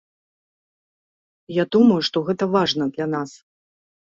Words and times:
Я 1.57 1.63
думаю, 1.75 1.99
што 2.09 2.17
гэта 2.31 2.49
важна 2.55 2.89
для 2.97 3.07
нас. 3.15 3.29